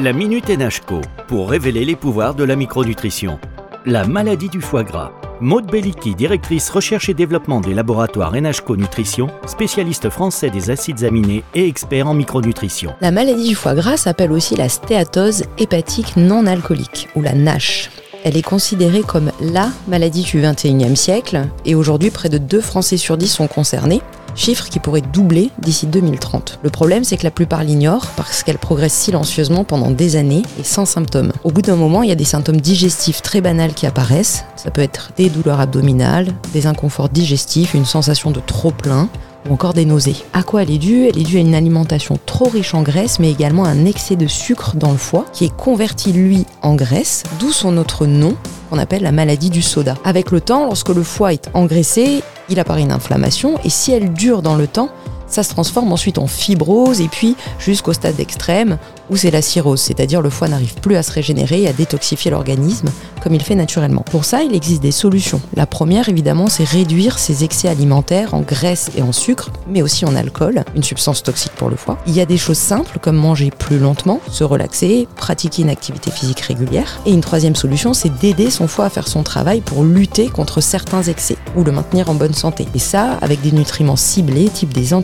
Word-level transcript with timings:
La 0.00 0.14
Minute 0.14 0.48
NHCO 0.48 1.02
pour 1.28 1.50
révéler 1.50 1.84
les 1.84 1.96
pouvoirs 1.96 2.34
de 2.34 2.44
la 2.44 2.56
micronutrition. 2.56 3.38
La 3.84 4.06
maladie 4.06 4.48
du 4.48 4.62
foie 4.62 4.84
gras. 4.84 5.12
Maude 5.40 5.70
Belliki, 5.70 6.14
directrice 6.14 6.70
recherche 6.70 7.10
et 7.10 7.14
développement 7.14 7.60
des 7.60 7.74
laboratoires 7.74 8.32
NHCO 8.32 8.76
Nutrition, 8.76 9.28
spécialiste 9.46 10.08
français 10.08 10.48
des 10.48 10.70
acides 10.70 11.04
aminés 11.04 11.44
et 11.54 11.68
expert 11.68 12.08
en 12.08 12.14
micronutrition. 12.14 12.94
La 13.02 13.10
maladie 13.10 13.50
du 13.50 13.54
foie 13.54 13.74
gras 13.74 13.98
s'appelle 13.98 14.32
aussi 14.32 14.56
la 14.56 14.70
stéatose 14.70 15.44
hépatique 15.58 16.16
non 16.16 16.46
alcoolique 16.46 17.08
ou 17.14 17.20
la 17.20 17.34
NASH. 17.34 17.90
Elle 18.24 18.38
est 18.38 18.42
considérée 18.42 19.02
comme 19.02 19.30
LA 19.40 19.68
maladie 19.88 20.22
du 20.22 20.40
21e 20.40 20.96
siècle 20.96 21.42
et 21.66 21.74
aujourd'hui 21.74 22.10
près 22.10 22.30
de 22.30 22.38
2 22.38 22.60
Français 22.62 22.96
sur 22.96 23.18
10 23.18 23.28
sont 23.28 23.46
concernés 23.46 24.00
chiffre 24.34 24.68
qui 24.68 24.78
pourrait 24.78 25.02
doubler 25.02 25.50
d'ici 25.60 25.86
2030. 25.86 26.60
Le 26.62 26.70
problème, 26.70 27.04
c'est 27.04 27.16
que 27.16 27.24
la 27.24 27.30
plupart 27.30 27.64
l'ignorent 27.64 28.06
parce 28.16 28.42
qu'elle 28.42 28.58
progresse 28.58 28.92
silencieusement 28.92 29.64
pendant 29.64 29.90
des 29.90 30.16
années 30.16 30.42
et 30.58 30.64
sans 30.64 30.86
symptômes. 30.86 31.32
Au 31.44 31.50
bout 31.50 31.62
d'un 31.62 31.76
moment, 31.76 32.02
il 32.02 32.08
y 32.08 32.12
a 32.12 32.16
des 32.16 32.24
symptômes 32.24 32.60
digestifs 32.60 33.22
très 33.22 33.40
banals 33.40 33.74
qui 33.74 33.86
apparaissent. 33.86 34.44
Ça 34.56 34.70
peut 34.70 34.82
être 34.82 35.12
des 35.16 35.28
douleurs 35.28 35.60
abdominales, 35.60 36.28
des 36.52 36.66
inconforts 36.66 37.08
digestifs, 37.08 37.74
une 37.74 37.84
sensation 37.84 38.30
de 38.30 38.40
trop 38.40 38.70
plein, 38.70 39.08
ou 39.48 39.54
encore 39.54 39.74
des 39.74 39.84
nausées. 39.84 40.16
À 40.32 40.42
quoi 40.42 40.62
elle 40.62 40.70
est 40.70 40.78
due? 40.78 41.06
Elle 41.08 41.18
est 41.18 41.24
due 41.24 41.38
à 41.38 41.40
une 41.40 41.54
alimentation 41.54 42.18
trop 42.26 42.48
riche 42.48 42.74
en 42.74 42.82
graisse, 42.82 43.18
mais 43.18 43.30
également 43.30 43.64
un 43.64 43.84
excès 43.84 44.16
de 44.16 44.26
sucre 44.26 44.76
dans 44.76 44.92
le 44.92 44.96
foie, 44.96 45.26
qui 45.32 45.44
est 45.44 45.56
converti 45.56 46.12
lui 46.12 46.46
en 46.62 46.74
graisse, 46.74 47.24
d'où 47.40 47.50
son 47.50 47.76
autre 47.76 48.06
nom, 48.06 48.36
qu'on 48.70 48.78
appelle 48.78 49.02
la 49.02 49.12
maladie 49.12 49.50
du 49.50 49.62
soda. 49.62 49.96
Avec 50.04 50.30
le 50.30 50.40
temps, 50.40 50.66
lorsque 50.66 50.90
le 50.90 51.02
foie 51.02 51.32
est 51.32 51.50
engraissé, 51.54 52.22
il 52.52 52.60
apparaît 52.60 52.82
une 52.82 52.92
inflammation 52.92 53.58
et 53.64 53.70
si 53.70 53.92
elle 53.92 54.12
dure 54.12 54.42
dans 54.42 54.54
le 54.54 54.66
temps, 54.66 54.90
ça 55.32 55.42
se 55.42 55.50
transforme 55.50 55.92
ensuite 55.92 56.18
en 56.18 56.26
fibrose 56.26 57.00
et 57.00 57.08
puis 57.08 57.36
jusqu'au 57.58 57.92
stade 57.92 58.20
extrême 58.20 58.78
où 59.10 59.16
c'est 59.16 59.30
la 59.30 59.42
cirrhose, 59.42 59.80
c'est-à-dire 59.80 60.22
le 60.22 60.30
foie 60.30 60.48
n'arrive 60.48 60.74
plus 60.74 60.96
à 60.96 61.02
se 61.02 61.12
régénérer 61.12 61.62
et 61.62 61.68
à 61.68 61.72
détoxifier 61.72 62.30
l'organisme 62.30 62.90
comme 63.22 63.34
il 63.34 63.42
fait 63.42 63.54
naturellement. 63.54 64.02
Pour 64.10 64.24
ça, 64.24 64.42
il 64.42 64.54
existe 64.54 64.82
des 64.82 64.90
solutions. 64.90 65.40
La 65.54 65.66
première, 65.66 66.08
évidemment, 66.08 66.48
c'est 66.48 66.64
réduire 66.64 67.18
ses 67.18 67.44
excès 67.44 67.68
alimentaires 67.68 68.34
en 68.34 68.40
graisse 68.40 68.90
et 68.96 69.02
en 69.02 69.12
sucre, 69.12 69.50
mais 69.68 69.82
aussi 69.82 70.04
en 70.04 70.16
alcool, 70.16 70.64
une 70.74 70.82
substance 70.82 71.22
toxique 71.22 71.52
pour 71.52 71.70
le 71.70 71.76
foie. 71.76 71.98
Il 72.06 72.14
y 72.14 72.20
a 72.20 72.26
des 72.26 72.36
choses 72.36 72.58
simples 72.58 72.98
comme 73.00 73.16
manger 73.16 73.50
plus 73.50 73.78
lentement, 73.78 74.20
se 74.28 74.44
relaxer, 74.44 75.06
pratiquer 75.16 75.62
une 75.62 75.70
activité 75.70 76.10
physique 76.10 76.40
régulière. 76.40 77.00
Et 77.06 77.12
une 77.12 77.20
troisième 77.20 77.54
solution, 77.54 77.94
c'est 77.94 78.12
d'aider 78.18 78.50
son 78.50 78.66
foie 78.66 78.86
à 78.86 78.90
faire 78.90 79.08
son 79.08 79.22
travail 79.22 79.60
pour 79.60 79.84
lutter 79.84 80.28
contre 80.28 80.60
certains 80.60 81.02
excès 81.02 81.36
ou 81.56 81.64
le 81.64 81.72
maintenir 81.72 82.10
en 82.10 82.14
bonne 82.14 82.34
santé. 82.34 82.66
Et 82.74 82.78
ça, 82.78 83.18
avec 83.20 83.40
des 83.40 83.52
nutriments 83.52 83.96
ciblés, 83.96 84.48
type 84.48 84.72
des 84.72 84.94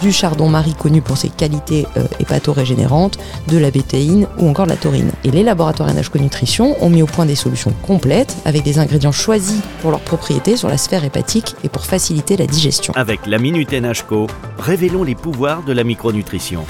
du 0.00 0.12
chardon-marie 0.12 0.74
connu 0.74 1.02
pour 1.02 1.16
ses 1.16 1.28
qualités 1.28 1.86
euh, 1.96 2.04
hépato-régénérantes, 2.18 3.18
de 3.48 3.58
la 3.58 3.70
bétaïne 3.70 4.26
ou 4.38 4.48
encore 4.48 4.66
de 4.66 4.70
la 4.70 4.76
taurine. 4.76 5.10
Et 5.24 5.30
les 5.30 5.42
laboratoires 5.42 5.92
NHCO 5.92 6.18
Nutrition 6.18 6.76
ont 6.82 6.90
mis 6.90 7.02
au 7.02 7.06
point 7.06 7.26
des 7.26 7.34
solutions 7.34 7.72
complètes 7.82 8.36
avec 8.44 8.62
des 8.62 8.78
ingrédients 8.78 9.12
choisis 9.12 9.60
pour 9.80 9.90
leurs 9.90 10.00
propriétés 10.00 10.56
sur 10.56 10.68
la 10.68 10.78
sphère 10.78 11.04
hépatique 11.04 11.54
et 11.62 11.68
pour 11.68 11.84
faciliter 11.84 12.36
la 12.36 12.46
digestion. 12.46 12.92
Avec 12.96 13.26
la 13.26 13.38
Minute 13.38 13.72
NHCO, 13.72 14.26
révélons 14.58 15.04
les 15.04 15.14
pouvoirs 15.14 15.62
de 15.62 15.72
la 15.72 15.84
micronutrition. 15.84 16.64